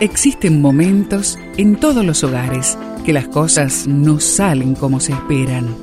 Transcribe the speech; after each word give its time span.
Existen 0.00 0.60
momentos 0.60 1.38
en 1.56 1.80
todos 1.80 2.04
los 2.04 2.22
hogares 2.22 2.76
que 3.06 3.14
las 3.14 3.28
cosas 3.28 3.86
no 3.86 4.20
salen 4.20 4.74
como 4.74 5.00
se 5.00 5.12
esperan. 5.12 5.74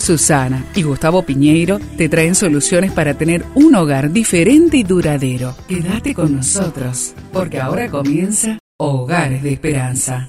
Susana 0.00 0.66
y 0.74 0.82
Gustavo 0.82 1.22
Piñeiro 1.22 1.78
te 1.96 2.08
traen 2.08 2.34
soluciones 2.34 2.90
para 2.90 3.14
tener 3.14 3.46
un 3.54 3.76
hogar 3.76 4.10
diferente 4.10 4.78
y 4.78 4.82
duradero. 4.82 5.54
Quédate 5.68 6.12
con 6.12 6.34
nosotros, 6.34 7.14
porque 7.32 7.60
ahora 7.60 7.88
comienza 7.88 8.58
Hogares 8.78 9.44
de 9.44 9.52
Esperanza. 9.52 10.28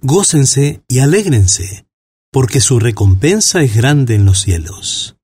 Gócense 0.00 0.82
y 0.86 1.00
alégrense, 1.00 1.86
porque 2.30 2.60
su 2.60 2.78
recompensa 2.78 3.60
es 3.62 3.74
grande 3.74 4.14
en 4.14 4.24
los 4.24 4.40
cielos. 4.40 5.16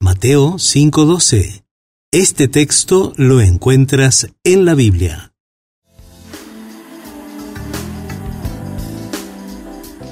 Mateo 0.00 0.58
5:12. 0.58 1.64
Este 2.10 2.48
texto 2.48 3.12
lo 3.16 3.42
encuentras 3.42 4.28
en 4.44 4.64
la 4.64 4.74
Biblia. 4.74 5.33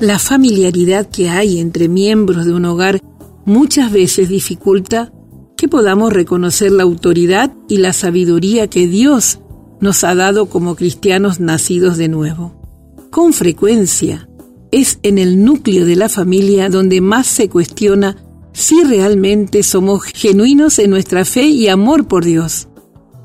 La 0.02 0.18
familiaridad 0.18 1.08
que 1.08 1.28
hay 1.28 1.60
entre 1.60 1.88
miembros 1.88 2.44
de 2.44 2.52
un 2.52 2.64
hogar 2.64 3.00
muchas 3.44 3.92
veces 3.92 4.28
dificulta 4.28 5.12
que 5.56 5.68
podamos 5.68 6.12
reconocer 6.12 6.72
la 6.72 6.82
autoridad 6.82 7.54
y 7.68 7.76
la 7.76 7.92
sabiduría 7.92 8.66
que 8.66 8.88
Dios 8.88 9.38
nos 9.80 10.02
ha 10.02 10.16
dado 10.16 10.46
como 10.46 10.74
cristianos 10.74 11.38
nacidos 11.38 11.98
de 11.98 12.08
nuevo. 12.08 12.52
Con 13.12 13.32
frecuencia, 13.32 14.28
es 14.72 14.98
en 15.04 15.18
el 15.18 15.44
núcleo 15.44 15.86
de 15.86 15.94
la 15.94 16.08
familia 16.08 16.68
donde 16.68 17.00
más 17.00 17.28
se 17.28 17.48
cuestiona 17.48 18.16
si 18.52 18.82
realmente 18.82 19.62
somos 19.62 20.02
genuinos 20.02 20.80
en 20.80 20.90
nuestra 20.90 21.24
fe 21.24 21.44
y 21.44 21.68
amor 21.68 22.08
por 22.08 22.24
Dios. 22.24 22.66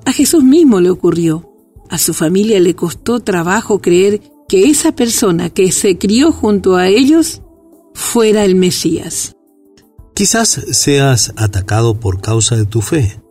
A 0.05 0.11
Jesús 0.11 0.43
mismo 0.43 0.79
le 0.79 0.91
ocurrió. 0.91 1.51
A 1.89 1.97
su 1.97 2.13
familia 2.13 2.59
le 2.59 2.75
costó 2.75 3.19
trabajo 3.19 3.79
creer 3.79 4.21
que 4.47 4.69
esa 4.69 4.93
persona 4.93 5.49
que 5.49 5.71
se 5.71 5.97
crió 5.97 6.31
junto 6.31 6.77
a 6.77 6.87
ellos 6.87 7.41
fuera 7.93 8.45
el 8.45 8.55
Mesías. 8.55 9.35
Quizás 10.15 10.49
seas 10.71 11.33
atacado 11.35 11.99
por 11.99 12.21
causa 12.21 12.55
de 12.55 12.65
tu 12.65 12.81
fe, 12.81 13.21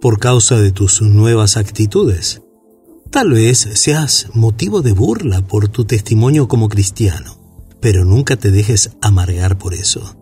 por 0.00 0.18
causa 0.18 0.58
de 0.58 0.72
tus 0.72 1.02
nuevas 1.02 1.56
actitudes. 1.56 2.42
Tal 3.10 3.32
vez 3.32 3.68
seas 3.74 4.28
motivo 4.32 4.80
de 4.80 4.92
burla 4.92 5.46
por 5.46 5.68
tu 5.68 5.84
testimonio 5.84 6.48
como 6.48 6.68
cristiano, 6.68 7.38
pero 7.80 8.04
nunca 8.04 8.36
te 8.36 8.50
dejes 8.50 8.92
amargar 9.02 9.58
por 9.58 9.74
eso. 9.74 10.16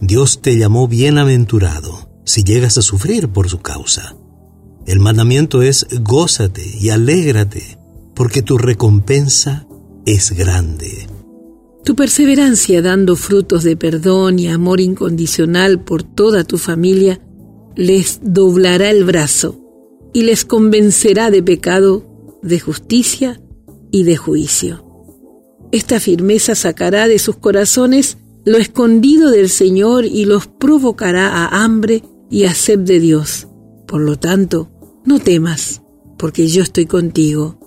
Dios 0.00 0.40
te 0.40 0.56
llamó 0.56 0.86
bienaventurado 0.86 2.08
si 2.24 2.44
llegas 2.44 2.78
a 2.78 2.82
sufrir 2.82 3.28
por 3.28 3.48
su 3.50 3.60
causa. 3.60 4.14
El 4.86 5.00
mandamiento 5.00 5.62
es 5.62 5.86
gózate 6.00 6.64
y 6.78 6.90
alégrate, 6.90 7.78
porque 8.14 8.42
tu 8.42 8.56
recompensa 8.56 9.66
es 10.06 10.32
grande. 10.32 11.06
Tu 11.84 11.94
perseverancia 11.96 12.82
dando 12.82 13.16
frutos 13.16 13.64
de 13.64 13.76
perdón 13.76 14.38
y 14.38 14.48
amor 14.48 14.80
incondicional 14.80 15.82
por 15.82 16.02
toda 16.02 16.44
tu 16.44 16.58
familia 16.58 17.20
les 17.76 18.20
doblará 18.22 18.90
el 18.90 19.04
brazo 19.04 19.60
y 20.12 20.22
les 20.22 20.44
convencerá 20.44 21.30
de 21.30 21.42
pecado, 21.42 22.38
de 22.42 22.60
justicia 22.60 23.40
y 23.90 24.04
de 24.04 24.16
juicio. 24.16 24.84
Esta 25.72 26.00
firmeza 26.00 26.54
sacará 26.54 27.06
de 27.06 27.18
sus 27.18 27.36
corazones 27.36 28.18
lo 28.44 28.58
escondido 28.58 29.30
del 29.30 29.48
Señor 29.48 30.04
y 30.04 30.24
los 30.24 30.46
provocará 30.46 31.28
a 31.28 31.62
hambre 31.62 32.02
y 32.30 32.44
a 32.44 32.54
sed 32.54 32.80
de 32.80 32.98
Dios. 32.98 33.48
Por 33.86 34.00
lo 34.00 34.18
tanto, 34.18 34.70
no 35.04 35.18
temas, 35.18 35.82
porque 36.18 36.48
yo 36.48 36.62
estoy 36.62 36.86
contigo. 36.86 37.58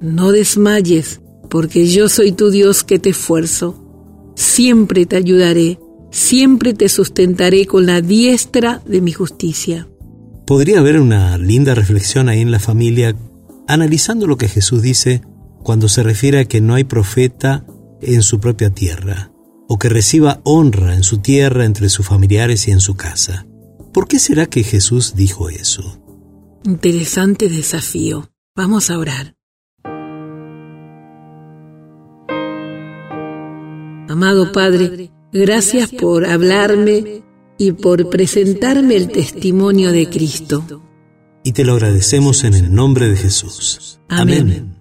No 0.00 0.32
desmayes, 0.32 1.20
porque 1.50 1.86
yo 1.86 2.08
soy 2.08 2.32
tu 2.32 2.50
Dios 2.50 2.84
que 2.84 2.98
te 2.98 3.10
esfuerzo. 3.10 3.84
Siempre 4.36 5.04
te 5.04 5.16
ayudaré, 5.16 5.78
siempre 6.10 6.72
te 6.72 6.88
sustentaré 6.88 7.66
con 7.66 7.84
la 7.84 8.00
diestra 8.00 8.80
de 8.86 9.00
mi 9.00 9.12
justicia. 9.12 9.88
Podría 10.46 10.78
haber 10.78 10.98
una 10.98 11.36
linda 11.36 11.74
reflexión 11.74 12.28
ahí 12.28 12.40
en 12.40 12.50
la 12.50 12.58
familia, 12.58 13.14
analizando 13.68 14.26
lo 14.26 14.38
que 14.38 14.48
Jesús 14.48 14.80
dice 14.80 15.22
cuando 15.62 15.88
se 15.88 16.02
refiere 16.02 16.40
a 16.40 16.44
que 16.46 16.60
no 16.60 16.74
hay 16.74 16.84
profeta 16.84 17.66
en 18.00 18.22
su 18.22 18.40
propia 18.40 18.70
tierra, 18.70 19.30
o 19.68 19.78
que 19.78 19.88
reciba 19.88 20.40
honra 20.44 20.94
en 20.94 21.02
su 21.02 21.18
tierra 21.18 21.66
entre 21.66 21.88
sus 21.90 22.06
familiares 22.06 22.66
y 22.66 22.70
en 22.70 22.80
su 22.80 22.94
casa. 22.94 23.46
¿Por 23.92 24.08
qué 24.08 24.18
será 24.18 24.46
que 24.46 24.62
Jesús 24.62 25.14
dijo 25.14 25.50
eso? 25.50 26.00
Interesante 26.64 27.48
desafío. 27.48 28.30
Vamos 28.56 28.90
a 28.90 28.98
orar. 28.98 29.34
Amado 34.10 34.50
Padre, 34.50 35.12
gracias 35.32 35.88
por 35.88 36.26
hablarme 36.26 37.22
y 37.56 37.70
por 37.70 38.10
presentarme 38.10 38.96
el 38.96 39.06
testimonio 39.06 39.92
de 39.92 40.10
Cristo. 40.10 40.82
Y 41.44 41.52
te 41.52 41.64
lo 41.64 41.74
agradecemos 41.74 42.42
en 42.42 42.54
el 42.54 42.74
nombre 42.74 43.08
de 43.08 43.16
Jesús. 43.16 44.00
Amén. 44.08 44.74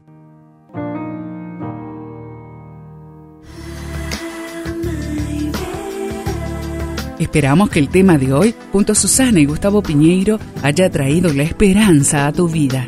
Esperamos 7.20 7.70
que 7.70 7.78
el 7.78 7.90
tema 7.90 8.18
de 8.18 8.34
hoy, 8.34 8.56
junto 8.72 8.94
a 8.94 8.96
Susana 8.96 9.40
y 9.40 9.46
Gustavo 9.46 9.84
Piñeiro, 9.84 10.40
haya 10.64 10.90
traído 10.90 11.32
la 11.32 11.44
esperanza 11.44 12.26
a 12.26 12.34
tu 12.34 12.50
vida. 12.50 12.88